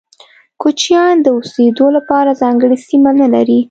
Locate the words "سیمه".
2.89-3.11